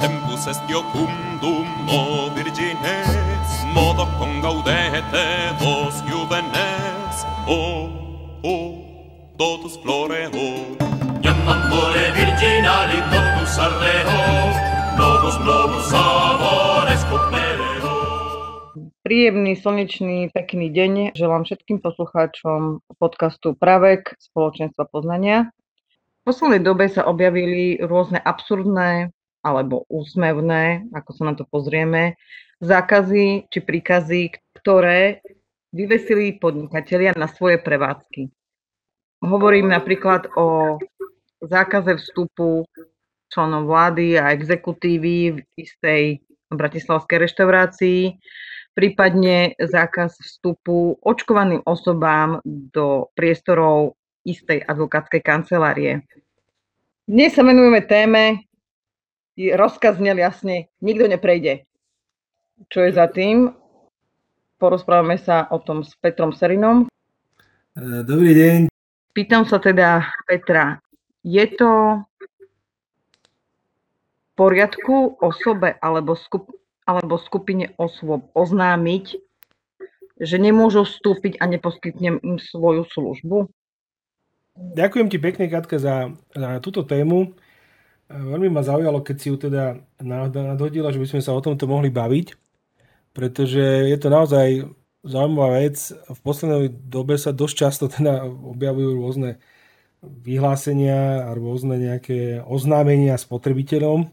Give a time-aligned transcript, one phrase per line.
[0.00, 5.26] tempus est iocundum o virgines modo congaudete
[5.58, 7.26] vos juvenes.
[7.46, 7.88] O
[8.42, 8.56] o
[9.38, 10.46] totus floreo
[11.24, 14.20] iam amore virginali totus arreo
[14.98, 17.64] novus novus amores copereo
[19.04, 21.12] Príjemný, slnečný, pekný deň.
[21.12, 25.52] Želám všetkým poslucháčom podcastu Pravek spoločenstva poznania.
[26.24, 29.12] Poslednej dobe sa objavili rôzne absurdné
[29.44, 32.16] alebo úsmevné, ako sa na to pozrieme,
[32.64, 35.20] zákazy či príkazy, ktoré
[35.68, 38.32] vyvesili podnikatelia na svoje prevádzky.
[39.20, 40.80] Hovorím napríklad o
[41.44, 42.64] zákaze vstupu
[43.28, 48.00] členom vlády a exekutívy v istej bratislavskej reštaurácii,
[48.72, 56.02] prípadne zákaz vstupu očkovaným osobám do priestorov istej advokátskej kancelárie.
[57.04, 58.48] Dnes sa venujeme téme,
[59.36, 61.68] rozkaz znel jasne, nikto neprejde.
[62.72, 63.52] Čo je za tým?
[64.56, 66.88] Porozprávame sa o tom s Petrom Serinom.
[68.08, 68.58] Dobrý deň.
[69.12, 70.80] Pýtam sa teda Petra,
[71.20, 72.00] je to
[74.24, 76.50] v poriadku osobe alebo skup-
[76.84, 79.16] alebo skupine osôb oznámiť,
[80.20, 83.48] že nemôžu vstúpiť a neposkytnem im svoju službu?
[84.54, 87.34] Ďakujem ti pekne, Katka, za, za túto tému.
[88.06, 91.90] Veľmi ma zaujalo, keď si ju teda nadhodila, že by sme sa o tomto mohli
[91.90, 92.38] baviť,
[93.10, 94.70] pretože je to naozaj
[95.02, 95.90] zaujímavá vec.
[95.90, 99.42] V poslednej dobe sa dosť často teda objavujú rôzne
[100.04, 104.12] vyhlásenia a rôzne nejaké oznámenia spotrebiteľom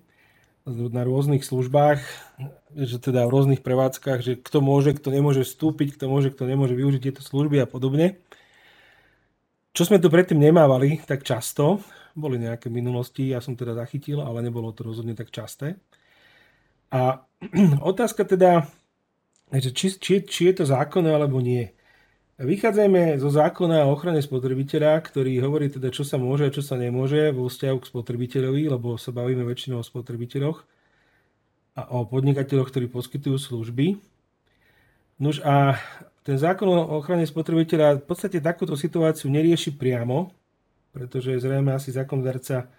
[0.66, 2.00] na rôznych službách,
[2.78, 6.74] že teda v rôznych prevádzkach, že kto môže, kto nemôže vstúpiť, kto môže, kto nemôže
[6.78, 8.18] využiť tieto služby a podobne.
[9.72, 11.80] Čo sme tu predtým nemávali tak často,
[12.12, 15.80] boli nejaké minulosti, ja som teda zachytil, ale nebolo to rozhodne tak časté.
[16.92, 17.24] A
[17.92, 18.68] otázka teda,
[19.56, 21.72] či, či, či je to zákonné alebo nie.
[22.42, 26.74] Vychádzajme zo zákona o ochrane spotrebiteľa, ktorý hovorí teda, čo sa môže a čo sa
[26.74, 30.66] nemôže vo vzťahu k spotrebiteľovi, lebo sa bavíme väčšinou o spotrebiteľoch
[31.78, 34.02] a o podnikateľoch, ktorí poskytujú služby.
[35.22, 35.78] Nož a
[36.22, 40.30] ten zákon o ochrane spotrebiteľa v podstate takúto situáciu nerieši priamo,
[40.94, 42.70] pretože zrejme asi zákonodárca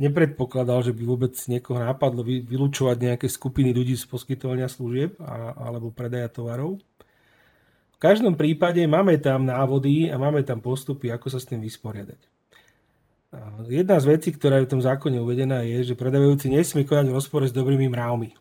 [0.00, 5.92] nepredpokladal, že by vôbec niekoho nápadlo vylúčovať nejaké skupiny ľudí z poskytovania služieb a, alebo
[5.92, 6.80] predaja tovarov.
[7.92, 12.18] V každom prípade máme tam návody a máme tam postupy, ako sa s tým vysporiadať.
[13.70, 17.16] Jedna z vecí, ktorá je v tom zákone uvedená, je, že predávajúci nesmie konať v
[17.16, 18.34] rozpore s dobrými mravmi.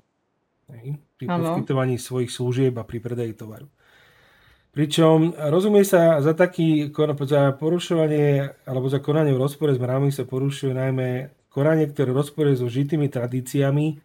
[1.15, 3.71] Pri poskytovaní svojich služieb a pri predaji tovaru.
[4.71, 6.95] Pričom rozumie sa za taký
[7.27, 12.55] za porušovanie alebo za konanie v rozpore s mravmi sa porušuje najmä konanie, ktoré rozporuje
[12.55, 13.99] so žitými tradíciami,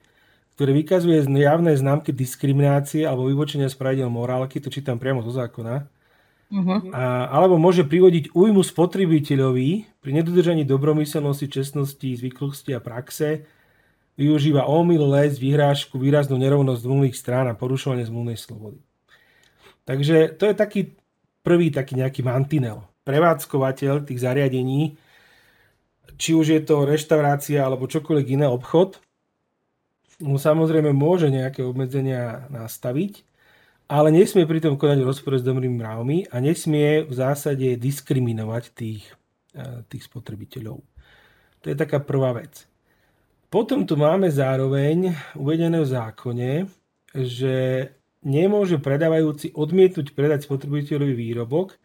[0.59, 5.87] ktoré vykazuje javné známky diskriminácie alebo vyvočenia z pravidel morálky, to čítam priamo zo zákona,
[6.51, 6.79] uh-huh.
[6.91, 13.47] a, alebo môže privodiť újmu spotrebiteľovi pri nedodržaní dobromyselnosti, čestnosti, zvyklosti a praxe,
[14.19, 18.83] využíva omyl, les, vyhrážku, výraznú nerovnosť zmluvných strán a porušovanie zmluvnej slobody.
[19.87, 20.81] Takže to je taký
[21.47, 22.83] prvý taký nejaký mantinel.
[23.07, 24.99] Prevádzkovateľ tých zariadení,
[26.19, 28.99] či už je to reštaurácia alebo čokoľvek iné obchod,
[30.27, 33.23] mu samozrejme môže nejaké obmedzenia nastaviť,
[33.87, 39.07] ale nesmie pritom konať v rozpore s dobrými mravmi a nesmie v zásade diskriminovať tých,
[39.55, 40.83] e, tých spotrebiteľov.
[41.63, 42.67] To je taká prvá vec.
[43.47, 46.51] Potom tu máme zároveň uvedené v zákone,
[47.15, 47.55] že
[48.27, 51.79] nemôže predávajúci odmietnúť predať spotrebiteľovi výrobok,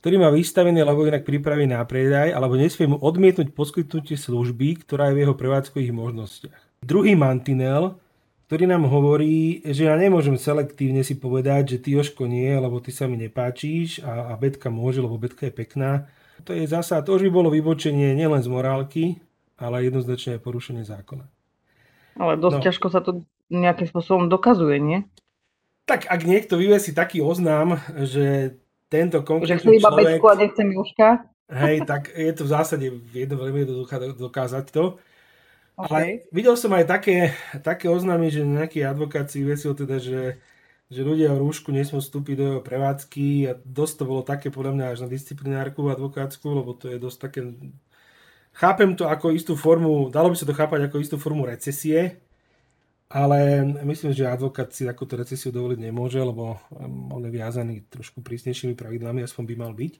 [0.00, 5.12] ktorý má vystavený alebo inak pripravený na predaj, alebo nesmie mu odmietnúť poskytnutie služby, ktorá
[5.12, 6.60] je v jeho prevádzkových možnostiach.
[6.80, 8.00] Druhý mantinel,
[8.48, 12.94] ktorý nám hovorí, že ja nemôžem selektívne si povedať, že ty Joško nie, lebo ty
[12.94, 16.08] sa mi nepáčíš a, a Betka môže, lebo Betka je pekná.
[16.46, 19.04] To je zasa, to už by bolo vybočenie nielen z morálky,
[19.58, 21.26] ale jednoznačne aj porušenie zákona.
[22.16, 22.64] Ale dosť no.
[22.64, 25.04] ťažko sa to nejakým spôsobom dokazuje, nie?
[25.88, 28.60] Tak ak niekto vyvesí taký oznám, že
[28.92, 30.20] tento konkrétny že iba človek...
[30.20, 31.08] a nechce Miluška.
[31.48, 32.86] Hej, tak je to v zásade
[33.16, 35.00] jedno veľmi jednoduché dokázať to.
[35.80, 35.88] Okay.
[35.88, 37.32] Ale videl som aj také,
[37.64, 40.36] také oznámy, že nejaký advokát si vyvesil teda, že,
[40.92, 44.76] že ľudia v rúšku nesmú vstúpiť do jeho prevádzky a dosť to bolo také podľa
[44.76, 47.40] mňa až na disciplinárku advokátsku, lebo to je dosť také...
[48.52, 52.20] Chápem to ako istú formu, dalo by sa to chápať ako istú formu recesie,
[53.08, 56.60] ale myslím, že advokát si takúto recesiu dovoliť nemôže, lebo
[57.08, 59.92] on je viazaný trošku prísnejšími pravidlami, aspoň by mal byť.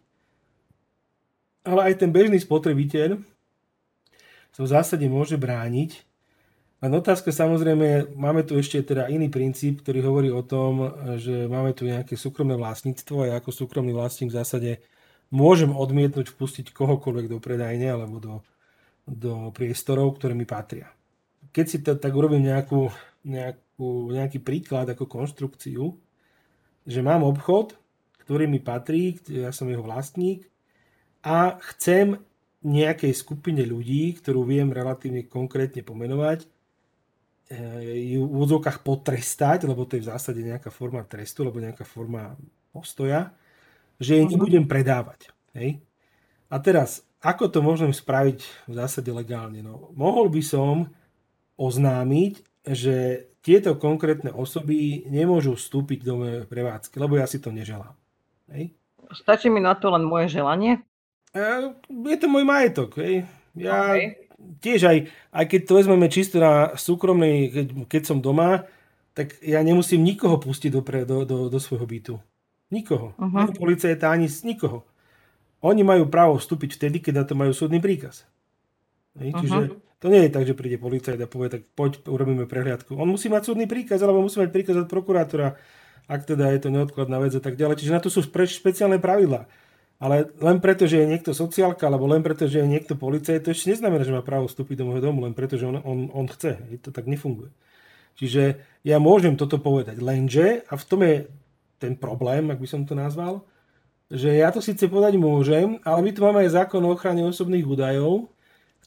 [1.65, 3.17] Ale aj ten bežný spotrebiteľ
[4.53, 6.05] sa v zásade môže brániť
[6.79, 11.75] Len otázka samozrejme, máme tu ešte teda iný princíp, ktorý hovorí o tom, že máme
[11.75, 14.71] tu nejaké súkromné vlastníctvo a ja ako súkromný vlastník v zásade
[15.33, 18.35] môžem odmietnúť vpustiť kohokoľvek do predajne alebo do,
[19.09, 20.98] do priestorov, ktoré mi patria.
[21.59, 22.87] Keď si to, tak urobím nejakú,
[23.27, 25.99] nejakú, nejaký príklad ako konštrukciu,
[26.87, 27.75] že mám obchod,
[28.23, 30.47] ktorý mi patrí, ja som jeho vlastník
[31.27, 32.23] a chcem
[32.63, 36.47] nejakej skupine ľudí, ktorú viem relatívne konkrétne pomenovať,
[37.49, 41.81] Eh, ju v úvodzovkách potrestať, lebo to je v zásade nejaká forma trestu, alebo nejaká
[41.81, 42.37] forma
[42.77, 43.33] postoja,
[43.97, 44.33] že jej mhm.
[44.37, 45.33] nebudem predávať.
[45.57, 45.81] Hej?
[46.53, 49.65] A teraz, ako to môžem spraviť v zásade legálne?
[49.65, 50.93] No, mohol by som
[51.59, 52.33] oznámiť,
[52.65, 57.93] že tieto konkrétne osoby nemôžu vstúpiť do mojej prevádzky, lebo ja si to neželám.
[58.55, 58.73] Hej?
[59.13, 60.81] Stačí mi na to len moje želanie?
[61.35, 62.97] Eh, je to môj majetok.
[63.03, 63.27] Hej?
[63.59, 64.99] Ja okay tiež aj,
[65.35, 68.65] aj keď to vezmeme čisto na súkromnej, keď, keď som doma,
[69.13, 72.15] tak ja nemusím nikoho pustiť do, do, do, do svojho bytu.
[72.71, 73.17] Nikoho.
[73.19, 73.49] Uh-huh.
[73.49, 74.87] Ani policajta, ani nikoho.
[75.59, 78.23] Oni majú právo vstúpiť vtedy, keď na to majú súdny príkaz.
[79.19, 79.35] Uh-huh.
[79.43, 79.59] Čiže
[79.99, 82.95] to nie je tak, že príde policajt a povie, tak poď, urobíme prehliadku.
[82.95, 85.59] On musí mať súdny príkaz, alebo musí mať príkaz od prokurátora,
[86.07, 87.83] ak teda je to neodkladná vec a tak ďalej.
[87.83, 89.51] Čiže na to sú špeciálne pravidlá.
[89.99, 93.51] Ale len preto, že je niekto sociálka, alebo len preto, že je niekto policajt, to
[93.51, 96.31] ešte neznamená, že má právo vstúpiť do môjho domu, len preto, že on, on, on
[96.31, 96.55] chce.
[96.87, 97.51] To tak nefunguje.
[98.15, 101.27] Čiže ja môžem toto povedať, lenže, a v tom je
[101.83, 103.43] ten problém, ak by som to nazval,
[104.07, 107.67] že ja to síce povedať môžem, ale my tu máme aj zákon o ochrane osobných
[107.67, 108.31] údajov,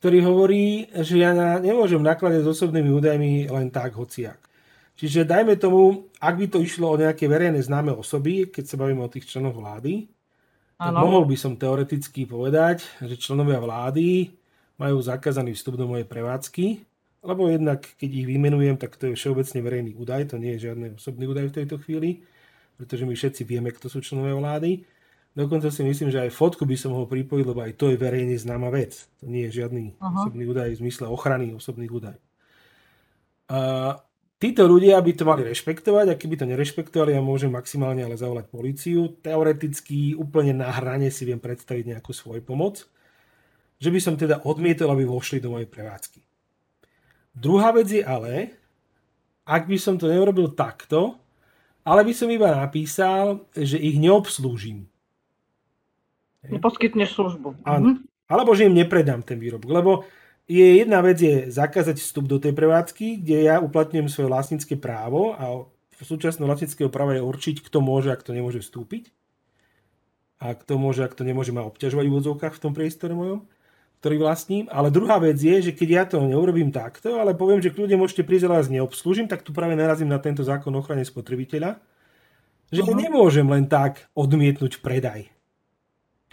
[0.02, 1.30] ktorý hovorí, že ja
[1.62, 4.42] nemôžem nakladať s osobnými údajmi len tak, hociak.
[4.98, 9.06] Čiže dajme tomu, ak by to išlo o nejaké verejné známe osoby, keď sa bavíme
[9.06, 10.10] o tých členoch vlády,
[10.82, 14.34] tak mohol by som teoreticky povedať, že členovia vlády
[14.82, 16.82] majú zakázaný vstup do mojej prevádzky,
[17.22, 20.98] lebo jednak, keď ich vymenujem, tak to je všeobecne verejný údaj, to nie je žiadny
[20.98, 22.26] osobný údaj v tejto chvíli,
[22.82, 24.82] pretože my všetci vieme, kto sú členovia vlády.
[25.32, 28.36] Dokonca si myslím, že aj fotku by som mohol pripojiť, lebo aj to je verejne
[28.36, 29.08] známa vec.
[29.24, 30.28] To nie je žiadny Aha.
[30.28, 32.24] osobný údaj v zmysle ochrany osobných údajov.
[34.42, 38.50] Títo ľudia by to mali rešpektovať a keby to nerešpektovali, ja môžem maximálne ale zavolať
[38.52, 39.14] policiu.
[39.22, 42.84] Teoreticky úplne na hrane si viem predstaviť nejakú svoj pomoc.
[43.80, 46.20] Že by som teda odmietol, aby vošli do mojej prevádzky.
[47.32, 48.52] Druhá vec je ale,
[49.48, 51.16] ak by som to neurobil takto,
[51.88, 54.91] ale by som iba napísal, že ich neobslúžim.
[56.50, 57.62] Neposkytneš službu.
[57.68, 58.02] Áno.
[58.02, 58.10] Mhm.
[58.32, 59.70] Alebo že im nepredám ten výrobok.
[59.70, 59.92] Lebo
[60.48, 65.36] je jedna vec je zakázať vstup do tej prevádzky, kde ja uplatňujem svoje vlastnícke právo
[65.36, 65.68] a
[66.02, 69.14] súčasného vlastníckého práva je určiť, kto môže a kto nemôže vstúpiť.
[70.42, 73.46] A kto môže a kto nemôže ma obťažovať v úvodzovkách v tom priestore mojom,
[74.02, 74.66] ktorý vlastním.
[74.74, 78.26] Ale druhá vec je, že keď ja to neurobím takto, ale poviem, že kľudne môžete
[78.26, 81.78] prísť, ale vás neobslúžim, tak tu práve narazím na tento zákon o ochrane spotrebiteľa,
[82.74, 82.98] že uh-huh.
[82.98, 85.30] nemôžem len tak odmietnúť predaj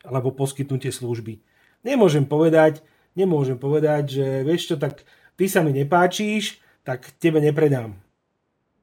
[0.08, 1.38] alebo poskytnutie služby.
[1.84, 2.80] Nemôžem povedať,
[3.12, 5.04] nemôžem povedať, že vieš čo, tak
[5.36, 7.94] ty sa mi nepáčíš, tak tebe nepredám.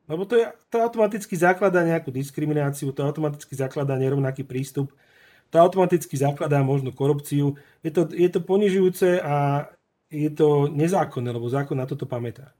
[0.06, 4.94] Lebo to, je, to automaticky zakladá nejakú diskrimináciu, to automaticky zakladá nerovnaký prístup,
[5.50, 7.57] to automaticky zakladá možno korupciu.
[7.81, 9.66] Je to, je to ponižujúce a
[10.13, 12.54] je to nezákonné, lebo zákon na toto pamätá.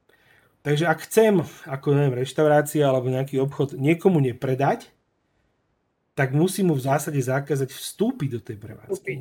[0.66, 4.90] Takže ak chcem, ako neviem, reštaurácia alebo nejaký obchod niekomu nepredať,
[6.16, 9.14] tak musím mu v zásade zakázať vstúpiť do tej prevádzky.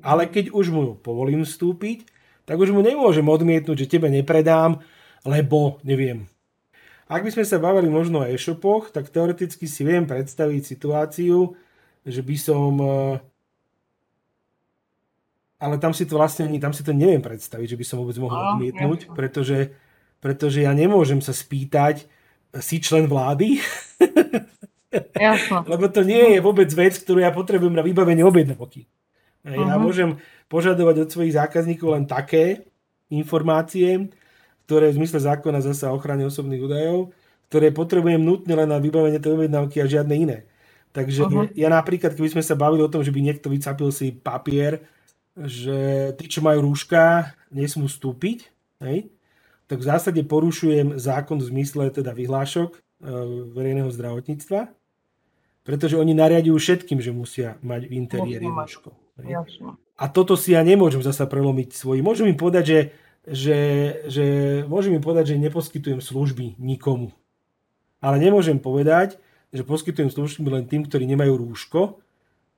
[0.00, 2.08] Ale keď už mu povolím vstúpiť,
[2.48, 4.80] tak už mu nemôžem odmietnúť, že tebe nepredám,
[5.22, 6.26] lebo neviem.
[7.06, 11.52] Ak by sme sa bavili možno o e-shopoch, tak teoreticky si viem predstaviť situáciu,
[12.08, 12.72] že by som...
[12.80, 13.14] Eh,
[15.62, 18.56] ale tam si to vlastne tam si to neviem predstaviť, že by som vôbec mohol
[18.56, 19.70] odmietnúť, pretože,
[20.18, 22.08] pretože ja nemôžem sa spýtať,
[22.58, 23.62] si člen vlády?
[25.16, 25.64] Jasno.
[25.72, 28.84] Lebo to nie je vôbec vec, ktorú ja potrebujem na vybavenie objednávky.
[29.42, 29.66] Uh-huh.
[29.66, 32.68] Ja môžem požadovať od svojich zákazníkov len také
[33.10, 34.12] informácie,
[34.68, 37.10] ktoré v zmysle zákona zasa ochrane osobných údajov,
[37.50, 40.38] ktoré potrebujem nutne len na vybavenie tej objednávky a žiadne iné.
[40.92, 41.48] Takže uh-huh.
[41.56, 44.84] ja napríklad, keby sme sa bavili o tom, že by niekto vycapil si papier,
[45.32, 48.52] že tí, čo majú rúška, nesmú vstúpiť,
[48.84, 49.08] hej,
[49.64, 52.78] tak v zásade porušujem zákon v zmysle teda vyhlášok e,
[53.56, 54.68] verejného zdravotníctva,
[55.62, 58.90] pretože oni nariadujú všetkým, že musia mať v interiéri rúško.
[59.98, 62.02] A toto si ja nemôžem zasa prelomiť svoj.
[62.02, 62.80] Môžem im povedať, že,
[63.22, 63.58] že,
[64.10, 64.26] že,
[64.66, 67.14] môžem im povedať, že neposkytujem služby nikomu.
[68.02, 69.22] Ale nemôžem povedať,
[69.54, 72.02] že poskytujem služby len tým, ktorí nemajú rúško,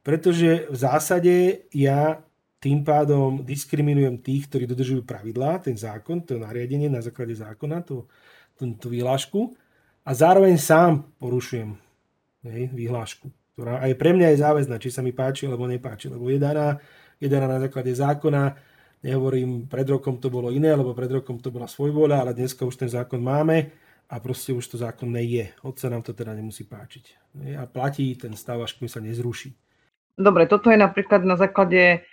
[0.00, 1.34] pretože v zásade
[1.74, 2.24] ja
[2.64, 8.08] tým pádom diskriminujem tých, ktorí dodržujú pravidlá, ten zákon, to nariadenie na základe zákona, tú,
[8.56, 9.52] tú, tú vyhlášku
[10.00, 11.83] a zároveň sám porušujem
[12.44, 16.28] hej, vyhlášku, ktorá aj pre mňa je záväzná, či sa mi páči alebo nepáči, lebo
[16.28, 16.78] je daná,
[17.18, 18.54] je daná na základe zákona,
[19.04, 22.76] nehovorím, pred rokom to bolo iné, lebo pred rokom to bola svojvoľa, ale dneska už
[22.80, 23.68] ten zákon máme
[24.08, 25.46] a proste už to zákonné je.
[25.64, 27.04] Hoď sa nám to teda nemusí páčiť.
[27.56, 29.56] A platí ten stav, až kým sa nezruší.
[30.14, 32.06] Dobre, toto je napríklad na základe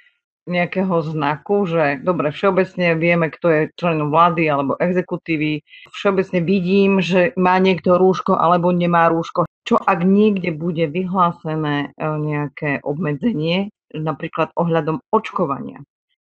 [0.49, 5.61] nejakého znaku, že dobre, všeobecne vieme, kto je členom vlády alebo exekutívy.
[5.93, 9.45] Všeobecne vidím, že má niekto rúško alebo nemá rúško.
[9.71, 15.79] Čo ak niekde bude vyhlásené e, nejaké obmedzenie, napríklad ohľadom očkovania?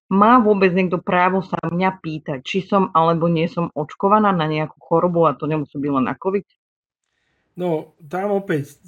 [0.10, 4.82] Má vôbec niekto právo sa mňa pýtať, či som alebo nie som očkovaná na nejakú
[4.82, 6.42] chorobu a to nemusí byť len na COVID?
[7.54, 8.82] No, tam opäť,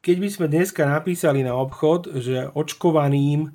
[0.00, 3.52] keď by sme dneska napísali na obchod, že očkovaným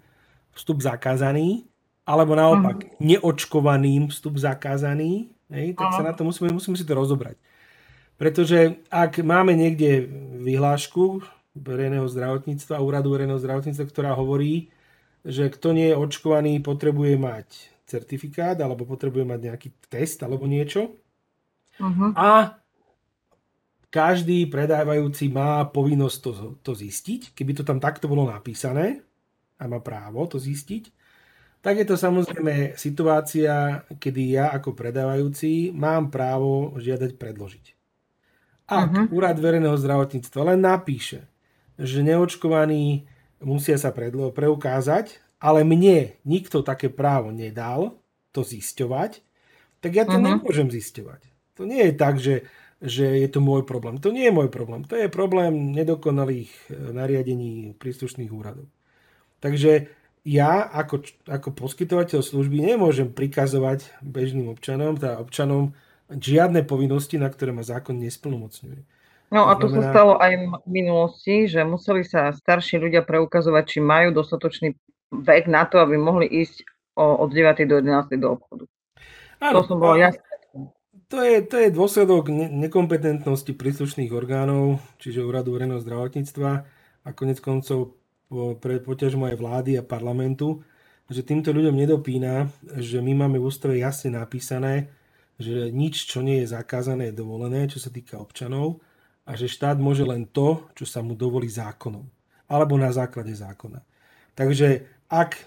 [0.54, 1.66] vstup zakázaný,
[2.06, 3.02] alebo naopak uh-huh.
[3.02, 5.98] neočkovaným vstup zakázaný, hej, tak uh-huh.
[5.98, 7.49] sa na to musíme, musíme si to rozobrať.
[8.20, 10.04] Pretože ak máme niekde
[10.44, 11.24] vyhlášku
[11.56, 14.68] verejného zdravotníctva, úradu verejného zdravotníctva, ktorá hovorí,
[15.24, 17.48] že kto nie je očkovaný, potrebuje mať
[17.88, 21.00] certifikát alebo potrebuje mať nejaký test alebo niečo.
[21.80, 22.12] Uh-huh.
[22.14, 22.60] A
[23.90, 27.34] každý predávajúci má povinnosť to, to zistiť.
[27.34, 29.02] Keby to tam takto bolo napísané,
[29.60, 30.88] a má právo to zistiť,
[31.60, 37.79] tak je to samozrejme situácia, kedy ja ako predávajúci mám právo žiadať predložiť.
[38.70, 39.06] Ak uh-huh.
[39.10, 41.26] úrad verejného zdravotníctva len napíše,
[41.76, 43.10] že neočkovaní
[43.42, 47.98] musia sa predlo- preukázať, ale mne nikto také právo nedal
[48.30, 49.26] to zisťovať,
[49.82, 50.38] tak ja to uh-huh.
[50.38, 51.26] nemôžem zisťovať.
[51.58, 52.46] To nie je tak, že,
[52.78, 53.98] že je to môj problém.
[54.00, 54.86] To nie je môj problém.
[54.88, 58.70] To je problém nedokonalých eh, nariadení príslušných úradov.
[59.40, 59.90] Takže
[60.28, 65.74] ja ako, ako poskytovateľ služby nemôžem prikazovať bežným občanom, teda občanom
[66.10, 68.82] žiadne povinnosti, na ktoré ma zákon nesplnomocňuje.
[69.30, 69.94] No a to znamená...
[69.94, 70.34] sa stalo aj
[70.66, 74.74] v minulosti, že museli sa starší ľudia preukazovať, či majú dostatočný
[75.14, 76.66] vek na to, aby mohli ísť
[76.98, 77.70] od 9.
[77.70, 78.18] do 11.
[78.18, 78.66] do obchodu.
[79.40, 80.26] Áno, to som bolo jasné.
[81.10, 86.52] To je, to je dôsledok nekompetentnosti príslušných orgánov, čiže úradu verejného zdravotníctva
[87.02, 87.98] a konec koncov
[88.62, 90.62] pre poťažmo aj vlády a parlamentu,
[91.10, 94.94] že týmto ľuďom nedopína, že my máme v ústave jasne napísané,
[95.40, 98.84] že nič, čo nie je zakázané, je dovolené, čo sa týka občanov
[99.24, 102.04] a že štát môže len to, čo sa mu dovolí zákonom
[102.50, 103.80] alebo na základe zákona.
[104.34, 105.38] Takže ak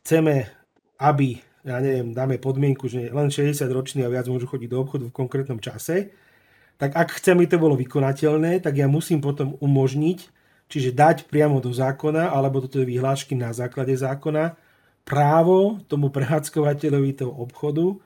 [0.00, 0.48] chceme,
[0.96, 5.04] aby, ja neviem, dáme podmienku, že len 60 roční a viac môžu chodiť do obchodu
[5.06, 6.10] v konkrétnom čase,
[6.80, 10.18] tak ak chceme, to bolo vykonateľné, tak ja musím potom umožniť,
[10.72, 14.56] čiže dať priamo do zákona alebo do tej vyhlášky na základe zákona
[15.04, 18.00] právo tomu prehádzkovateľovi toho obchodu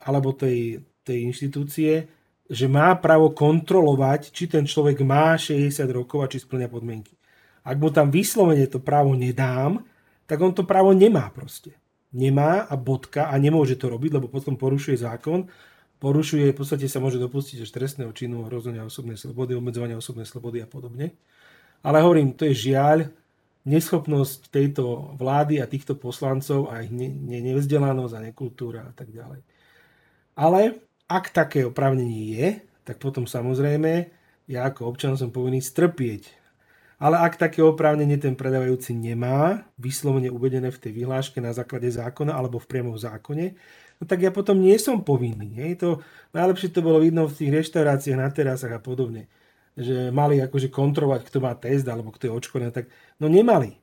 [0.00, 2.08] alebo tej, tej inštitúcie,
[2.46, 7.14] že má právo kontrolovať, či ten človek má 60 rokov a či splňa podmienky.
[7.66, 9.82] Ak mu tam vyslovene to právo nedám,
[10.30, 11.74] tak on to právo nemá proste.
[12.14, 15.50] Nemá a bodka a nemôže to robiť, lebo potom porušuje zákon.
[15.98, 20.62] Porušuje, v podstate sa môže dopustiť až trestného činu hrozenia osobnej slobody, obmedzovania osobnej slobody
[20.62, 21.18] a podobne.
[21.82, 23.10] Ale hovorím, to je žiaľ,
[23.66, 29.10] neschopnosť tejto vlády a týchto poslancov a ich ne, ne, nevzdelanosť a nekultúra a tak
[29.10, 29.42] ďalej.
[30.36, 30.78] Ale
[31.08, 32.48] ak také oprávnenie je,
[32.84, 34.12] tak potom samozrejme
[34.46, 36.30] ja ako občan som povinný strpieť.
[36.96, 42.32] Ale ak také oprávnenie ten predávajúci nemá, vyslovene uvedené v tej vyhláške na základe zákona
[42.32, 43.52] alebo v priamom zákone,
[44.00, 45.56] no tak ja potom nie som povinný.
[45.60, 45.72] Hej.
[45.84, 45.88] To,
[46.32, 49.28] najlepšie to bolo vidno v tých reštauráciách na terasách a podobne
[49.76, 52.88] že mali akože kontrolovať, kto má test alebo kto je očkorený, tak
[53.20, 53.76] no nemali.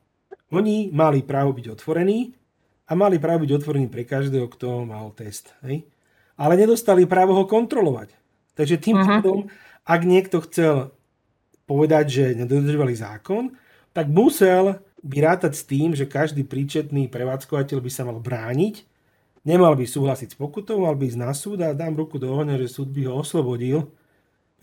[0.50, 2.34] Oni mali právo byť otvorení
[2.90, 5.54] a mali právo byť otvorení pre každého, kto mal test.
[5.62, 5.86] Hej?
[6.34, 8.10] Ale nedostali právo ho kontrolovať.
[8.58, 9.08] Takže tým uh-huh.
[9.18, 9.38] pádom,
[9.86, 10.94] ak niekto chcel
[11.64, 13.54] povedať, že nedodržovali zákon,
[13.94, 18.82] tak musel by rátať s tým, že každý príčetný prevádzkovateľ by sa mal brániť,
[19.46, 22.58] nemal by súhlasiť s pokutou, mal by ísť na súd a dám ruku do ohňa,
[22.58, 23.86] že súd by ho oslobodil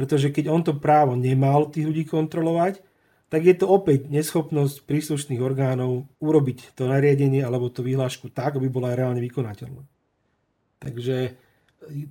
[0.02, 2.82] pretože keď on to právo nemal tých ľudí kontrolovať,
[3.30, 8.66] tak je to opäť neschopnosť príslušných orgánov urobiť to nariadenie alebo tú vyhlášku tak, aby
[8.66, 9.86] bola reálne vykonateľná.
[10.82, 11.38] Takže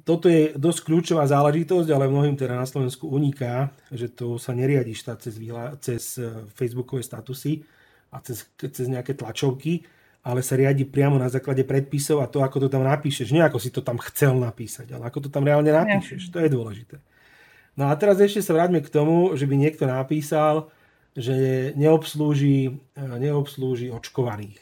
[0.02, 4.92] toto je dosť kľúčová záležitosť, ale mnohým teda na Slovensku uniká, že to sa neriadi
[4.92, 7.62] štát cez, vyhla- cez e, facebookové statusy
[8.10, 9.86] a cez, cez nejaké tlačovky,
[10.26, 13.30] ale sa riadi priamo na základe predpisov a to, ako to tam napíšeš.
[13.30, 16.28] Nie ako si to tam chcel napísať, ale ako to tam reálne napíšeš.
[16.34, 16.98] To je dôležité.
[17.78, 20.68] No a teraz ešte sa vráťme k tomu, že by niekto napísal,
[21.16, 24.58] že neobslúži, neobslúži očkovaných.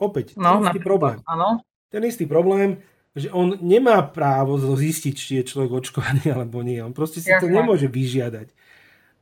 [0.00, 1.20] Opäť, ten No, istý problém.
[1.28, 1.62] áno.
[1.88, 2.82] Ten istý problém,
[3.16, 6.78] že on nemá právo zistiť, či je človek očkovaný alebo nie.
[6.84, 7.56] On proste si to Jasné.
[7.56, 8.52] nemôže vyžiadať.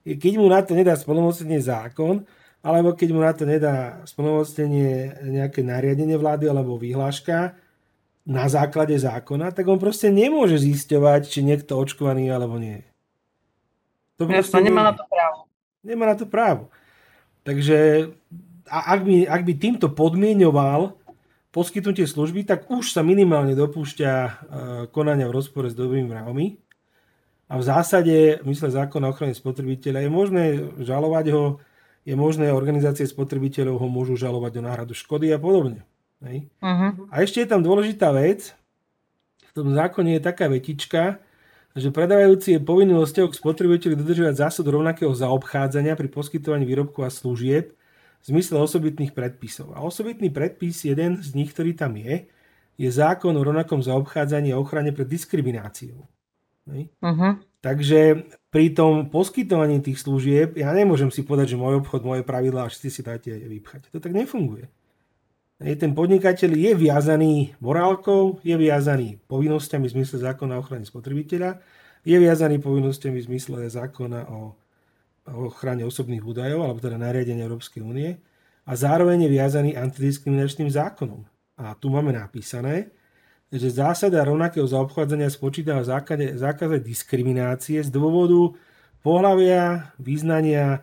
[0.05, 2.27] Keď mu na to nedá splnomocnenie zákon,
[2.61, 7.57] alebo keď mu na to nedá splnomocnenie nejaké nariadenie vlády alebo vyhláška
[8.25, 12.85] na základe zákona, tak on proste nemôže zisťovať, či niekto očkovaný alebo nie.
[14.17, 15.39] To proste nemá na to právo.
[15.85, 16.73] Nemá na to právo.
[17.45, 18.11] Takže
[18.65, 20.97] a ak, by, ak by týmto podmienoval
[21.55, 24.31] poskytnutie služby, tak už sa minimálne dopúšťa e,
[24.91, 26.59] konania v rozpore s dobrými mravmi.
[27.47, 30.45] A v zásade, v mysle zákona o ochrane spotrebiteľa, je možné
[30.83, 31.63] žalovať ho,
[32.03, 35.87] je možné, organizácie spotrebiteľov ho môžu žalovať o náhradu škody a podobne.
[36.27, 36.51] Hej.
[36.59, 37.07] Uh-huh.
[37.15, 38.51] A ešte je tam dôležitá vec.
[39.55, 41.23] V tom zákone je taká vetička,
[41.79, 47.11] že predávajúci je povinný vo k spotrebiteľu dodržovať zásadu rovnakého zaobchádzania pri poskytovaní výrobkov a
[47.13, 47.77] služieb
[48.25, 49.76] v zmysle osobitných predpisov.
[49.76, 52.25] A osobitný predpis, jeden z nich, ktorý tam je,
[52.81, 56.09] je zákon o rovnakom zaobchádzaní a ochrane pred diskrimináciou.
[56.64, 57.37] Uh-huh.
[57.61, 62.64] Takže pri tom poskytovaní tých služieb ja nemôžem si povedať, že môj obchod, moje pravidlá
[62.64, 63.93] a všetci si dáte vypchať.
[63.93, 64.73] To tak nefunguje.
[65.61, 71.62] Ten podnikateľ je viazaný morálkou, je viazaný povinnosťami v zmysle zákona o ochrane spotrebiteľa,
[72.04, 74.59] je viazaný povinnosťami v zmysle zákona o,
[75.28, 78.21] o ochrane osobných údajov, alebo teda nariadenia Európskej únie,
[78.64, 81.25] a zároveň je viazaný antidiskriminačným zákonom.
[81.61, 82.90] A tu máme napísané,
[83.52, 88.57] že zásada rovnakého zaobchádzania spočíta v zákaze, zákaze diskriminácie z dôvodu
[89.04, 90.81] pohľavia, význania,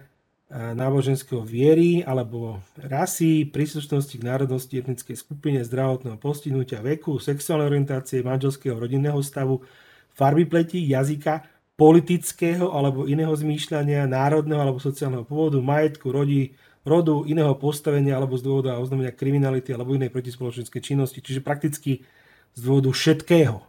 [0.51, 8.19] a náboženského viery alebo rasy, príslušnosti k národnosti, etnickej skupine, zdravotného postihnutia, veku, sexuálnej orientácie,
[8.19, 9.63] manželského rodinného stavu,
[10.11, 11.47] farby pleti, jazyka,
[11.81, 16.53] politického alebo iného zmýšľania, národného alebo sociálneho pôvodu, majetku, rodi,
[16.85, 21.25] rodu, iného postavenia alebo z dôvodu a oznámenia kriminality alebo inej protispoločenskej činnosti.
[21.25, 22.05] Čiže prakticky
[22.53, 23.65] z dôvodu všetkého.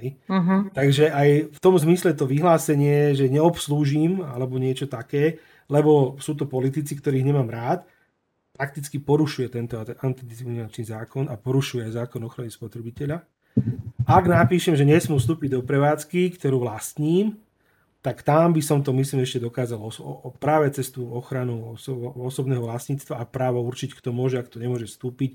[0.00, 0.16] Hej.
[0.26, 0.72] Uh-huh.
[0.72, 5.36] Takže aj v tom zmysle to vyhlásenie, že neobslúžim alebo niečo také,
[5.68, 7.84] lebo sú to politici, ktorých nemám rád,
[8.56, 13.20] prakticky porušuje tento antidiskriminačný zákon a porušuje aj zákon ochrany spotrebiteľa.
[14.06, 17.40] Ak napíšem, že nesmú vstúpiť do prevádzky, ktorú vlastním,
[18.06, 22.62] tak tam by som to myslím ešte dokázal o, práve cez tú ochranu oso, osobného
[22.62, 25.34] vlastníctva a právo určiť, kto môže a kto nemôže vstúpiť.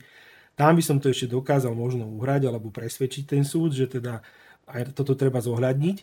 [0.56, 4.24] Tam by som to ešte dokázal možno uhrať alebo presvedčiť ten súd, že teda
[4.72, 5.98] aj toto treba zohľadniť,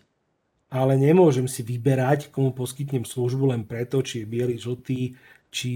[0.69, 5.17] ale nemôžem si vyberať, komu poskytnem službu len preto, či je biely, žltý,
[5.49, 5.71] či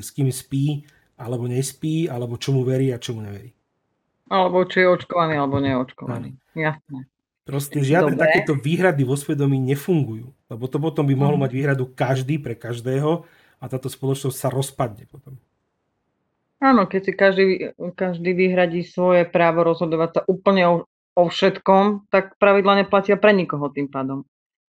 [0.00, 0.88] s kým spí,
[1.20, 3.57] alebo nespí, alebo čomu verí a čomu neverí.
[4.28, 6.36] Alebo či je očkovaný, alebo neočkovaný.
[6.52, 7.08] Jasné.
[7.42, 8.28] Proste žiadne Dobre.
[8.28, 11.42] takéto výhrady vo svedomí nefungujú, lebo to potom by mohol Mhm.
[11.48, 13.24] mať výhradu každý pre každého
[13.58, 15.40] a táto spoločnosť sa rozpadne potom.
[16.60, 17.46] Áno, keď si každý,
[17.94, 20.74] každý vyhradí svoje právo rozhodovať sa úplne o,
[21.14, 24.26] o všetkom, tak pravidla neplatia pre nikoho tým pádom.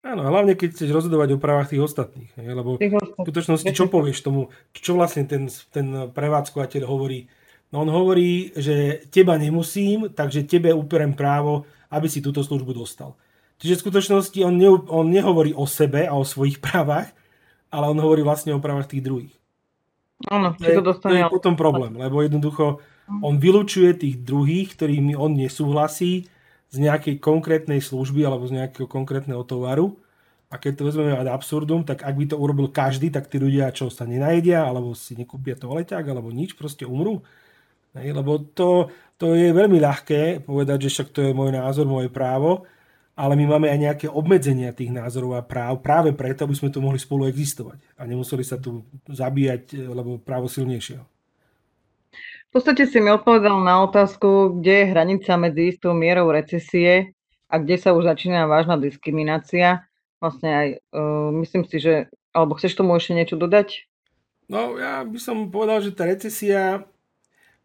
[0.03, 4.19] Áno, hlavne keď chceš rozhodovať o právach tých ostatných, hej, lebo v skutočnosti čo povieš
[4.23, 7.31] tomu, čo vlastne ten, ten prevádzkovateľ hovorí?
[7.69, 13.13] No on hovorí, že teba nemusím, takže tebe uperem právo, aby si túto službu dostal.
[13.59, 17.13] Čiže v skutočnosti on, ne, on nehovorí o sebe a o svojich právach,
[17.69, 19.35] ale on hovorí vlastne o právach tých druhých.
[20.27, 21.23] Áno, To je, to to dostane.
[21.23, 22.83] je potom problém, lebo jednoducho
[23.23, 26.27] on vylučuje tých druhých, ktorými on nesúhlasí
[26.69, 29.97] z nejakej konkrétnej služby alebo z nejakého konkrétneho tovaru.
[30.49, 33.69] A keď to vezmeme ad absurdum, tak ak by to urobil každý, tak tí ľudia
[33.69, 37.21] čo sa nenajedia, alebo si nekúpia toaleťák, alebo nič, proste umrú.
[37.99, 42.09] Hej, lebo to, to je veľmi ľahké povedať, že však to je môj názor, moje
[42.09, 42.65] právo,
[43.19, 46.79] ale my máme aj nejaké obmedzenia tých názorov a práv práve preto, aby sme tu
[46.79, 51.03] mohli spolu existovať a nemuseli sa tu zabíjať, lebo právo silnejšieho.
[52.49, 57.13] V podstate si mi odpovedal na otázku, kde je hranica medzi istou mierou recesie
[57.51, 59.85] a kde sa už začína vážna diskriminácia.
[60.17, 63.85] Vlastne aj, uh, myslím si, že, alebo chceš tomu ešte niečo dodať?
[64.49, 66.89] No ja by som povedal, že tá recesia,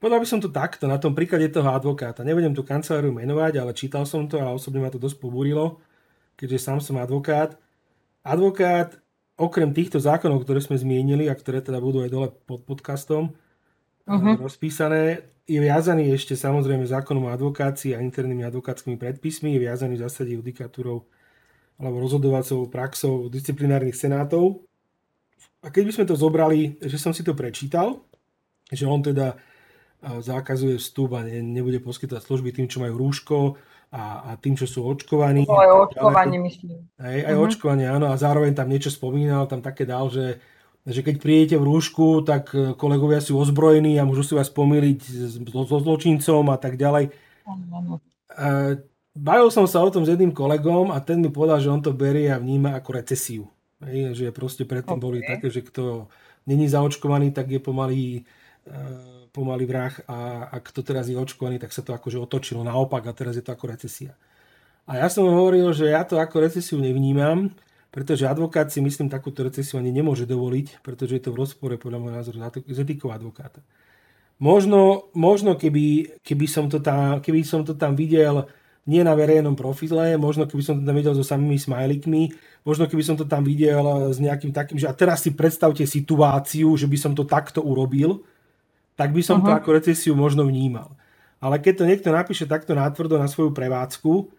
[0.03, 2.27] povedal by som to takto, na tom príklade toho advokáta.
[2.27, 5.79] Nebudem tú kanceláriu menovať, ale čítal som to a osobne ma to dosť pobúrilo,
[6.35, 7.55] keďže sám som advokát.
[8.27, 8.99] Advokát,
[9.39, 13.31] okrem týchto zákonov, ktoré sme zmienili a ktoré teda budú aj dole pod podcastom,
[14.03, 14.43] Mhm.
[14.43, 15.23] rozpísané.
[15.47, 20.35] Je viazaný ešte samozrejme zákonom o advokácii a internými advokátskymi predpismi, je viazaný v zásade
[20.35, 21.07] judikatúrou
[21.79, 24.67] alebo rozhodovacou praxou disciplinárnych senátov.
[25.63, 28.03] A keď by sme to zobrali, že som si to prečítal,
[28.71, 29.35] že on teda
[30.03, 33.55] a, zakazuje vstup a ne, nebude poskytovať služby tým, čo majú rúško
[33.95, 35.47] a, a tým, čo sú očkovaní.
[35.47, 36.77] To aj o očkovaní, myslím.
[36.99, 37.43] Hej, aj Mhm.
[37.47, 40.43] očkovanie, áno, a zároveň tam niečo spomínal, tam také dal, že
[40.83, 44.99] že keď prídete v rúšku, tak e, kolegovia sú ozbrojení a môžu si vás pomýliť
[45.39, 47.07] so zločincom a tak ďalej.
[49.13, 51.93] Bavil som sa o tom s jedným kolegom a ten mi povedal, že on to
[51.95, 53.45] berie a vníma ako recesiu.
[53.79, 55.05] Hej, že proste predtým okay.
[55.07, 56.11] boli také, že kto
[56.49, 58.21] není zaočkovaný, tak je pomalý, e,
[59.33, 63.17] pomalý vrah a, a kto teraz je očkovaný, tak sa to akože otočilo naopak a
[63.17, 64.13] teraz je to ako recesia.
[64.85, 67.49] A ja som hovoril, že ja to ako recesiu nevnímam,
[67.89, 71.97] pretože advokát si myslím takúto recesiu ani nemôže dovoliť, pretože je to v rozpore podľa
[71.97, 72.37] môjho názoru
[72.69, 73.65] s etikou advokáta.
[74.37, 78.49] Možno, možno keby, keby, som to tam, keby som to tam videl
[78.83, 82.35] nie na verejnom profile, možno keby som to tam videl so samými smajlikmi,
[82.67, 86.75] možno keby som to tam videl s nejakým takým, že a teraz si predstavte situáciu,
[86.75, 88.25] že by som to takto urobil,
[88.93, 89.49] tak by som uh-huh.
[89.49, 90.93] to ako recesiu možno vnímal.
[91.43, 94.31] Ale keď to niekto napíše takto nátvrdo na svoju prevádzku,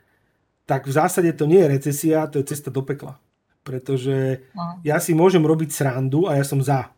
[0.65, 3.21] tak v zásade to nie je recesia, to je cesta do pekla
[3.65, 4.79] pretože no.
[4.85, 6.93] ja si môžem robiť srandu a ja som za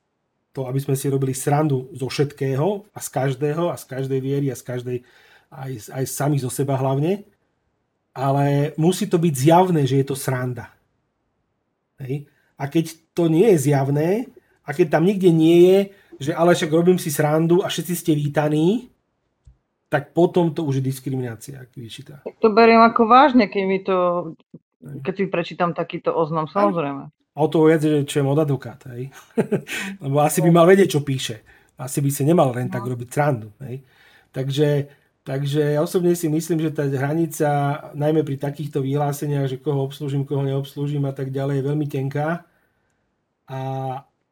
[0.51, 4.51] to, aby sme si robili srandu zo všetkého a z každého a z každej viery
[4.51, 4.99] a z každej,
[5.55, 7.23] aj, aj sami zo seba hlavne,
[8.11, 10.75] ale musí to byť zjavné, že je to sranda.
[12.03, 12.27] Hej.
[12.59, 14.27] A keď to nie je zjavné
[14.67, 15.79] a keď tam nikde nie je,
[16.17, 18.89] že ale však robím si srandu a všetci ste vítaní,
[19.87, 22.25] tak potom to už je diskriminácia, ak vyčíta.
[22.43, 23.97] To beriem ako vážne, keď mi to
[24.81, 27.11] keď si prečítam takýto oznam, samozrejme.
[27.11, 29.13] A o to viac, že čo je mod advokát, hej?
[30.05, 31.45] Lebo asi by mal vedieť, čo píše.
[31.77, 32.97] Asi by si nemal len tak no.
[32.97, 33.85] robiť srandu, hej?
[34.33, 34.89] Takže,
[35.21, 37.49] takže ja osobne si myslím, že tá hranica,
[37.93, 42.45] najmä pri takýchto vyhláseniach, že koho obslúžim, koho neobslúžim a tak ďalej, je veľmi tenká.
[43.47, 43.61] A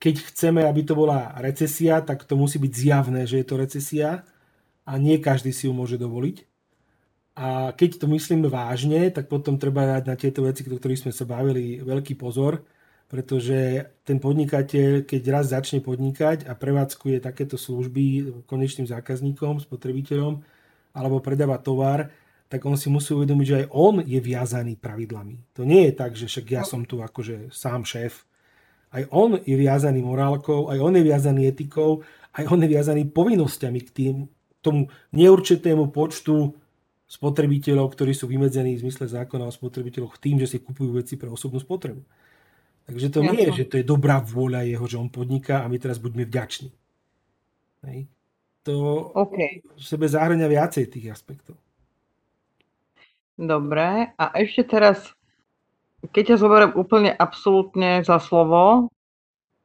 [0.05, 4.21] keď chceme, aby to bola recesia, tak to musí byť zjavné, že je to recesia
[4.85, 6.45] a nie každý si ju môže dovoliť.
[7.41, 11.13] A keď to myslíme vážne, tak potom treba dať na tieto veci, o ktorých sme
[11.17, 12.69] sa bavili, veľký pozor,
[13.09, 20.45] pretože ten podnikateľ, keď raz začne podnikať a prevádzkuje takéto služby konečným zákazníkom, spotrebiteľom,
[20.93, 22.13] alebo predáva tovar,
[22.53, 25.57] tak on si musí uvedomiť, že aj on je viazaný pravidlami.
[25.57, 28.29] To nie je tak, že však ja som tu akože sám šéf.
[28.95, 32.07] Aj on je viazaný morálkou, aj on je viazaný etikou,
[32.39, 34.15] aj on je viazaný povinnosťami k tým,
[34.63, 36.55] tomu neurčitému počtu
[37.05, 41.29] spotrebiteľov, ktorí sú vymedzení v zmysle zákona o spotrebiteľoch tým, že si kupujú veci pre
[41.29, 42.01] osobnú spotrebu.
[42.85, 45.77] Takže to nie je, že to je dobrá vôľa jeho, že on podniká a my
[45.81, 46.69] teraz buďme vďační.
[47.89, 48.09] Hej.
[48.65, 49.61] To okay.
[49.61, 51.57] v sebe zahrania viacej tých aspektov.
[53.37, 54.13] Dobre.
[54.17, 55.14] A ešte teraz,
[56.11, 58.93] keď ťa zoberiem úplne absolútne za slovo,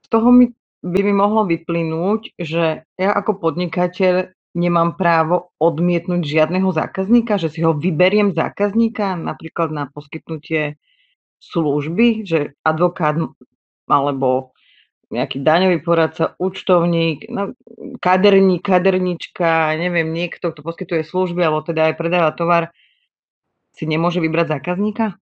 [0.06, 0.54] z toho mi,
[0.86, 7.62] by mi mohlo vyplynúť, že ja ako podnikateľ nemám právo odmietnúť žiadneho zákazníka, že si
[7.62, 10.80] ho vyberiem zákazníka napríklad na poskytnutie
[11.40, 13.16] služby, že advokát
[13.88, 14.54] alebo
[15.10, 17.58] nejaký daňový poradca, účtovník, no,
[17.98, 22.70] kaderník, kadernička, neviem, niekto, kto poskytuje služby alebo teda aj predáva tovar,
[23.74, 25.18] si nemôže vybrať zákazníka?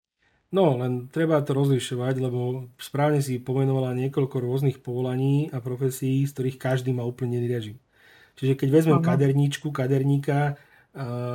[0.54, 6.32] No, len treba to rozlišovať, lebo správne si pomenovala niekoľko rôznych povolaní a profesí, z
[6.32, 7.76] ktorých každý má úplne iný režim.
[8.38, 9.06] Čiže keď vezmem Aha.
[9.11, 10.54] kaderníčku, kaderníka,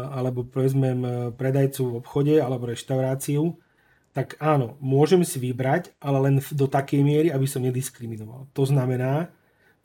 [0.10, 3.62] alebo vezmem predajcu v obchode alebo reštauráciu,
[4.12, 8.50] tak áno, môžem si vybrať, ale len do takej miery, aby som nediskriminoval.
[8.58, 9.30] To znamená,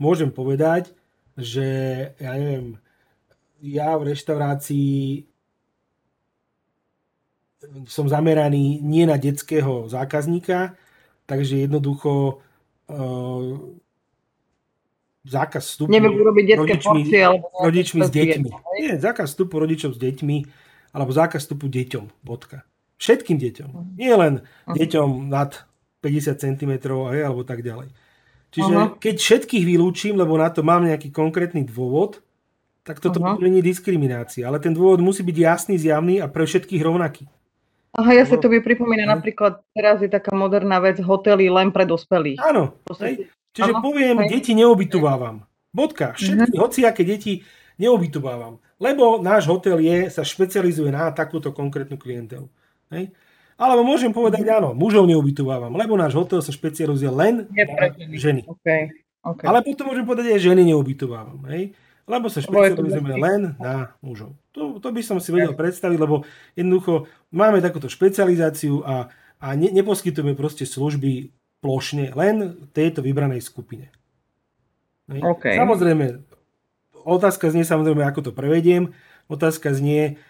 [0.00, 0.96] môžem povedať,
[1.36, 1.68] že
[2.16, 2.80] ja neviem,
[3.60, 5.28] ja v reštaurácii
[7.88, 10.76] som zameraný nie na detského zákazníka,
[11.24, 12.40] takže jednoducho
[15.26, 18.48] zákaz vstupu urobiť detské rodičmi, porcie, alebo rodičmi s deťmi.
[18.78, 20.36] Nie, zákaz vstupu rodičom s deťmi
[20.94, 22.04] alebo zákaz vstupu deťom.
[22.22, 22.64] Bodka.
[22.96, 23.70] Všetkým deťom.
[23.74, 23.86] Uh-huh.
[23.98, 24.76] Nie len uh-huh.
[24.78, 25.66] deťom nad
[26.00, 27.92] 50 cm alebo tak ďalej.
[28.54, 28.96] Čiže uh-huh.
[28.96, 32.24] keď všetkých vylúčim, lebo na to mám nejaký konkrétny dôvod,
[32.86, 33.36] tak toto uh-huh.
[33.42, 34.46] nie je diskriminácia.
[34.46, 37.26] Ale ten dôvod musí byť jasný, zjavný a pre všetkých rovnaký.
[37.96, 41.88] Aha, ja sa to by pripomína napríklad, teraz je taká moderná vec, hotely len pre
[41.88, 42.36] dospelých.
[42.44, 42.76] Áno,
[43.56, 44.36] Čiže Aha, poviem, hej.
[44.36, 45.48] deti neobytovávam.
[45.72, 46.12] Bodka.
[46.12, 46.60] Všetky mm-hmm.
[46.60, 47.40] hociaké deti
[47.80, 48.60] neobytovávam.
[48.76, 52.44] Lebo náš hotel je, sa špecializuje na takúto konkrétnu klientelu.
[52.92, 53.16] Hej?
[53.56, 54.58] Alebo môžem povedať, mm-hmm.
[54.60, 58.44] áno, mužov neobytovávam, lebo náš hotel sa špecializuje len je na ženy.
[58.44, 58.92] Okay.
[59.24, 59.46] Okay.
[59.48, 61.40] Ale potom môžem povedať, že ženy neobytovávam.
[61.48, 61.72] Hej?
[62.06, 64.38] Lebo sa špecializujeme len na mužov.
[64.54, 66.22] To, to by som si vedel predstaviť, lebo
[66.54, 69.10] jednoducho máme takúto špecializáciu a,
[69.42, 73.90] a ne, neposkytujeme proste služby plošne len tejto vybranej skupine.
[75.10, 75.58] Okay.
[75.58, 76.22] Samozrejme,
[77.02, 78.94] otázka znie samozrejme, ako to prevediem.
[79.26, 80.22] Otázka znie,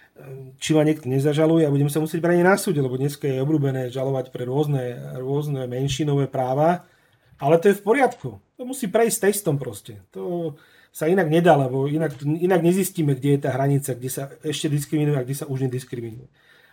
[0.57, 3.93] či ma niekto nezažaluje a budem sa musieť brať na súde, lebo dneska je obľúbené
[3.93, 6.89] žalovať pre rôzne, rôzne menšinové práva.
[7.37, 8.41] Ale to je v poriadku.
[8.57, 10.01] To musí prejsť testom proste.
[10.17, 10.57] To
[10.97, 15.21] sa inak nedá, lebo inak, inak nezistíme, kde je tá hranica, kde sa ešte diskriminuje
[15.21, 16.25] a kde sa už nediskriminuje.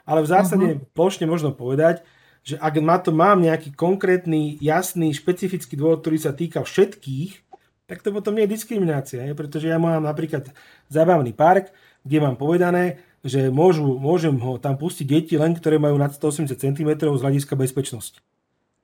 [0.08, 0.88] Ale v zásade uh-huh.
[0.96, 2.08] plošne možno povedať,
[2.40, 7.44] že ak má to mám nejaký konkrétny, jasný, špecifický dôvod, ktorý sa týka všetkých,
[7.84, 9.36] tak to potom nie je diskriminácia, je?
[9.36, 10.48] pretože ja mám napríklad
[10.88, 11.76] zábavný park,
[12.08, 16.48] kde mám povedané, že môžu, môžem ho tam pustiť deti len, ktoré majú nad 180
[16.56, 18.20] cm z hľadiska bezpečnosti.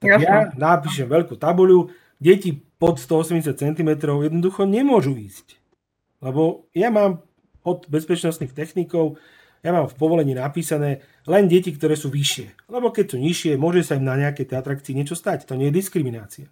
[0.00, 0.24] Tak Jasne.
[0.24, 5.56] ja napíšem veľkú tabuľu, deti pod 180 cm jednoducho nemôžu ísť.
[6.20, 7.24] Lebo ja mám
[7.64, 9.16] od bezpečnostných technikov,
[9.60, 12.72] ja mám v povolení napísané len deti, ktoré sú vyššie.
[12.72, 15.44] Lebo keď sú nižšie, môže sa im na nejakej tej atrakcii niečo stať.
[15.48, 16.48] To nie je diskriminácia.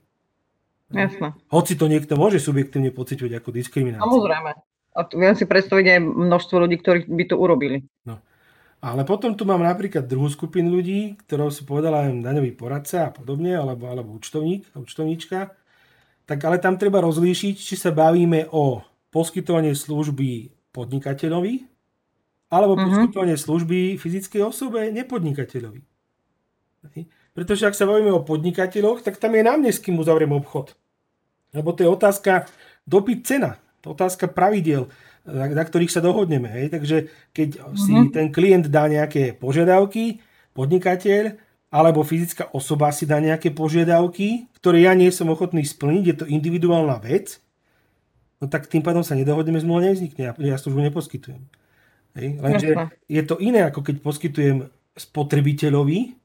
[0.92, 1.36] Jasne.
[1.52, 4.04] Hoci to niekto môže subjektívne pociťovať ako diskrimináciu.
[4.04, 4.50] Samozrejme.
[4.96, 7.84] A viem si predstaviť aj množstvo ľudí, ktorí by to urobili.
[8.08, 8.20] No.
[8.78, 13.14] Ale potom tu mám napríklad druhú skupinu ľudí, ktorou si povedala aj daňový poradca a
[13.14, 15.50] podobne, alebo, alebo účtovník, účtovníčka.
[16.28, 21.54] Tak ale tam treba rozlíšiť, či sa bavíme o poskytovanie služby podnikateľovi,
[22.54, 22.86] alebo uh-huh.
[22.86, 25.82] poskytovanie služby fyzickej osobe nepodnikateľovi.
[27.34, 30.78] Pretože ak sa bavíme o podnikateľoch, tak tam je na mne, s kým uzavriem obchod.
[31.50, 32.46] Lebo to je otázka
[32.86, 34.86] dopyt cena, otázka pravidiel
[35.26, 36.46] na, na ktorých sa dohodneme.
[36.46, 36.66] Hej?
[36.74, 36.96] Takže
[37.34, 37.78] keď mm-hmm.
[37.78, 38.10] si mhm.
[38.14, 40.22] ten klient dá nejaké požiadavky,
[40.54, 46.16] podnikateľ alebo fyzická osoba si dá nejaké požiadavky, ktoré ja nie som ochotný splniť, je
[46.16, 47.44] to individuálna vec,
[48.40, 50.32] no tak tým pádom sa nedohodneme, zmluva nevznikne.
[50.32, 51.44] Ja, ja službu neposkytujem.
[52.16, 52.26] Hej?
[52.40, 52.68] Lenže
[53.04, 54.56] je to iné, ako keď poskytujem
[54.96, 56.16] spotrebiteľovi,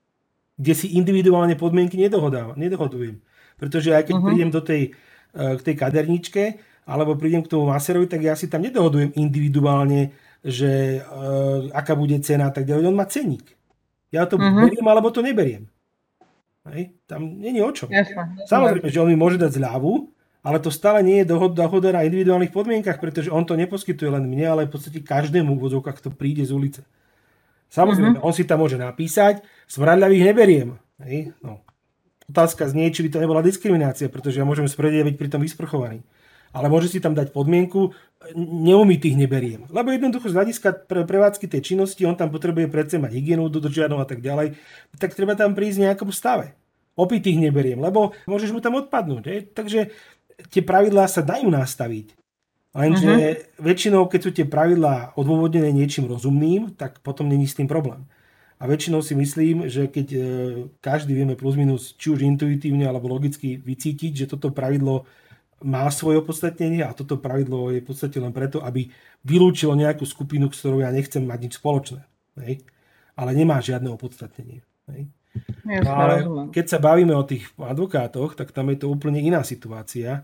[0.57, 3.19] kde si individuálne podmienky nedohodujem.
[3.57, 4.27] Pretože aj keď uh-huh.
[4.31, 4.81] prídem do tej,
[5.35, 6.43] eh, k tej kaderničke
[6.83, 10.11] alebo prídem k tomu maserovi, tak ja si tam nedohodujem individuálne,
[10.43, 12.91] že uh, aká bude cena a tak ďalej.
[12.91, 13.55] On má ceník.
[14.11, 14.67] Ja to uh-huh.
[14.67, 15.71] beriem alebo to neberiem.
[16.67, 16.95] Hej?
[17.07, 17.87] Tam není o čom.
[17.87, 20.11] Jasne, Samozrejme, že on mi môže dať zľavu,
[20.43, 24.27] ale to stále nie je dohoda, dohoda na individuálnych podmienkach, pretože on to neposkytuje len
[24.27, 26.81] mne, ale v podstate každému v kto príde z ulice.
[27.71, 28.27] Samozrejme, uh-huh.
[28.27, 29.41] on si tam môže napísať,
[29.71, 30.69] smradľavých neberiem.
[31.01, 31.31] Hej?
[31.39, 31.63] No.
[32.27, 36.03] Otázka znie, či by to nebola diskriminácia, pretože ja môžem smradľavý byť pritom vysprchovaný
[36.53, 37.91] ale môže si tam dať podmienku,
[38.37, 39.67] neumytých neberiem.
[39.67, 43.99] Lebo jednoducho z hľadiska pre, prevádzky tej činnosti, on tam potrebuje predsa mať hygienu dodržiavanú
[43.99, 44.55] a tak ďalej,
[44.95, 46.55] tak treba tam prísť v nejakom stave.
[46.93, 49.23] Opitých neberiem, lebo môžeš mu tam odpadnúť.
[49.25, 49.37] Je?
[49.49, 49.79] Takže
[50.53, 52.13] tie pravidlá sa dajú nastaviť.
[52.73, 53.61] Lenže uh-huh.
[53.61, 58.05] väčšinou, keď sú tie pravidlá odôvodnené niečím rozumným, tak potom není s tým problém.
[58.57, 60.19] A väčšinou si myslím, že keď e,
[60.79, 65.05] každý vieme plus minus, či už intuitívne alebo logicky vycítiť, že toto pravidlo
[65.63, 68.91] má svoje opodstatnenie a toto pravidlo je v podstate len preto, aby
[69.23, 72.03] vylúčilo nejakú skupinu, s ktorou ja nechcem mať nič spoločné.
[72.43, 72.61] Hej?
[73.15, 74.61] Ale nemá žiadne opodstatnenie.
[74.91, 75.07] Hej?
[75.65, 76.15] no, ale
[76.53, 80.21] keď sa bavíme o tých advokátoch, tak tam je to úplne iná situácia,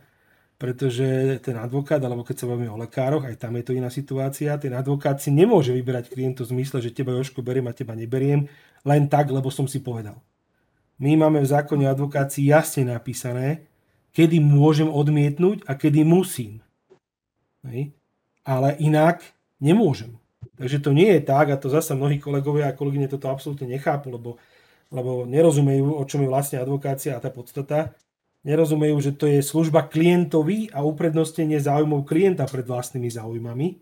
[0.60, 4.60] pretože ten advokát, alebo keď sa bavíme o lekároch, aj tam je to iná situácia,
[4.60, 8.46] ten advokát si nemôže vyberať klientov v zmysle, že teba Joško beriem a teba neberiem,
[8.84, 10.20] len tak, lebo som si povedal.
[11.00, 13.64] My máme v zákone advokácii jasne napísané,
[14.14, 16.62] kedy môžem odmietnúť a kedy musím.
[17.66, 17.94] Hej.
[18.44, 19.22] Ale inak
[19.62, 20.18] nemôžem.
[20.60, 24.12] Takže to nie je tak, a to zase mnohí kolegovia a kolegyne toto absolútne nechápu,
[24.12, 24.36] lebo,
[24.92, 27.96] lebo nerozumejú, o čom je vlastne advokácia a tá podstata.
[28.44, 33.80] Nerozumejú, že to je služba klientovi a uprednostnenie záujmov klienta pred vlastnými záujmami.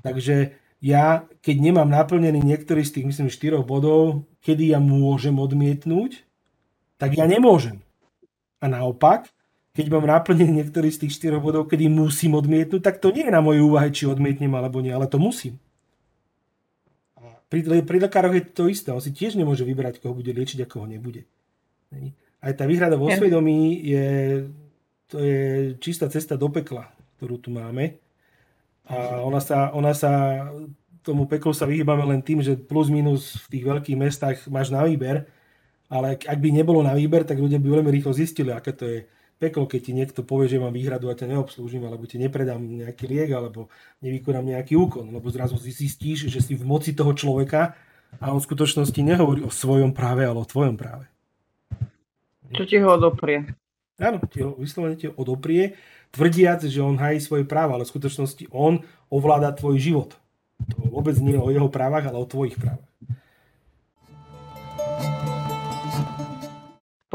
[0.00, 6.24] Takže ja, keď nemám naplnený niektorý z tých, myslím, štyroch bodov, kedy ja môžem odmietnúť,
[7.00, 7.80] tak ja nemôžem.
[8.60, 9.32] A naopak,
[9.76, 13.32] keď mám naplnený niektorý z tých štyroch bodov, kedy musím odmietnúť, tak to nie je
[13.36, 15.60] na mojej úvahe, či odmietnem alebo nie, ale to musím.
[17.46, 18.90] Pri, pri lekároch je to isté.
[18.90, 21.28] On si tiež nemôže vybrať, koho bude liečiť a koho nebude.
[22.40, 24.06] Aj tá výhrada vo svedomí je,
[25.06, 25.38] to je
[25.78, 28.00] čistá cesta do pekla, ktorú tu máme.
[28.88, 30.10] A ona sa, ona sa
[31.06, 34.82] tomu peklu sa vyhýbame len tým, že plus minus v tých veľkých mestách máš na
[34.82, 35.30] výber,
[35.86, 38.98] ale ak by nebolo na výber, tak ľudia by veľmi rýchlo zistili, aké to je
[39.36, 43.04] peklo, keď ti niekto povie, že mám výhradu a ťa neobslúžim, alebo ti nepredám nejaký
[43.08, 43.68] liek, alebo
[44.00, 47.76] nevykonám nejaký úkon, lebo zrazu zistíš, že si v moci toho človeka
[48.16, 51.04] a on v skutočnosti nehovorí o svojom práve, ale o tvojom práve.
[52.56, 53.44] Čo ti ho odoprie?
[53.96, 55.76] Áno, ti ho, vyslovene ti ho odoprie,
[56.12, 60.10] tvrdiac, že on hají svoje práva, ale v skutočnosti on ovláda tvoj život.
[60.72, 62.88] To vôbec nie je o jeho právach, ale o tvojich právach.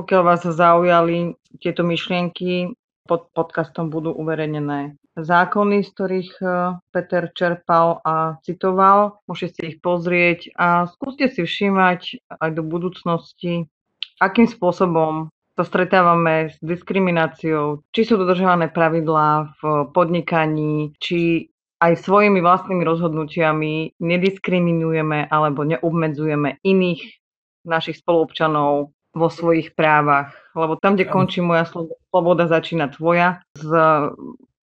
[0.01, 2.73] Pokiaľ vás zaujali tieto myšlienky,
[3.05, 6.45] pod podcastom budú uverejnené zákony, z ktorých e,
[6.89, 9.21] Peter čerpal a citoval.
[9.29, 13.69] Môžete si ich pozrieť a skúste si všímať aj do budúcnosti,
[14.17, 22.41] akým spôsobom sa stretávame s diskrimináciou, či sú dodržované pravidlá v podnikaní, či aj svojimi
[22.41, 27.21] vlastnými rozhodnutiami nediskriminujeme alebo neobmedzujeme iných
[27.69, 30.31] našich spoluobčanov vo svojich právach.
[30.55, 33.67] Lebo tam, kde končí moja sloboda, začína tvoja s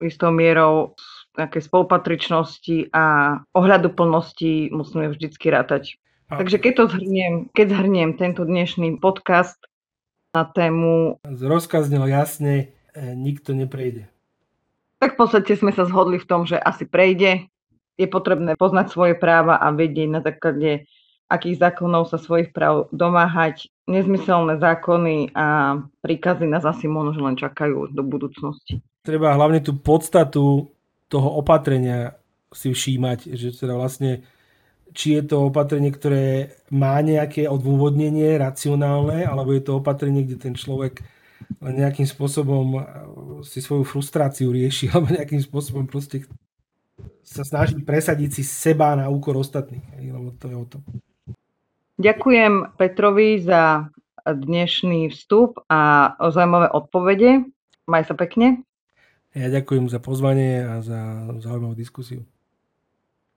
[0.01, 0.97] istou mierou
[1.37, 6.01] nejakej spolupatričnosti a ohľadu plnosti musíme vždycky rátať.
[6.33, 6.41] A...
[6.41, 9.61] Takže keď to zhrniem, keď zhrniem tento dnešný podcast
[10.33, 11.21] na tému...
[11.27, 14.09] Rozkaznilo jasne, nikto neprejde.
[15.01, 17.49] Tak v podstate sme sa zhodli v tom, že asi prejde.
[18.01, 20.89] Je potrebné poznať svoje práva a vedieť na základe
[21.31, 23.71] akých zákonov sa svojich práv domáhať.
[23.87, 28.83] Nezmyselné zákony a príkazy nás asi možno len čakajú do budúcnosti.
[29.03, 30.71] Treba hlavne tú podstatu
[31.11, 32.19] toho opatrenia
[32.51, 34.27] si všímať, že teda vlastne
[34.91, 40.55] či je to opatrenie, ktoré má nejaké odôvodnenie racionálne, alebo je to opatrenie, kde ten
[40.59, 41.03] človek
[41.63, 42.83] nejakým spôsobom
[43.47, 46.27] si svoju frustráciu rieši, alebo nejakým spôsobom proste
[47.23, 49.83] sa snaží presadiť si seba na úkor ostatných.
[49.99, 50.83] Lebo to je o tom.
[52.01, 53.93] Ďakujem Petrovi za
[54.25, 57.45] dnešný vstup a zaujímavé odpovede.
[57.85, 58.65] Maj sa pekne.
[59.37, 62.25] Ja ďakujem za pozvanie a za zaujímavú diskusiu.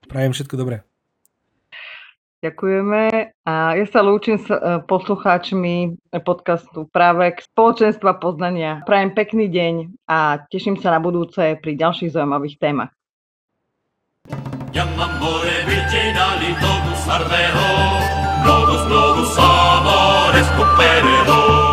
[0.08, 0.80] Prajem všetko dobré.
[2.40, 3.32] Ďakujeme.
[3.48, 8.84] A ja sa lúčim s e, poslucháčmi podcastu Práve k spoločenstva poznania.
[8.84, 9.74] Prajem pekný deň
[10.04, 12.92] a teším sa na budúce pri ďalších zaujímavých témach.
[14.72, 17.68] Chiamamore virginali litogu sarvero,
[18.44, 21.63] todos los sabores con perdón.